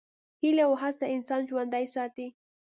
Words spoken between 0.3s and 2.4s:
هیله او هڅه انسان ژوندی ساتي.